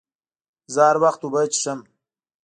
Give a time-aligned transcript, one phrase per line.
[0.73, 1.79] زه هر وخت اوبه څښم.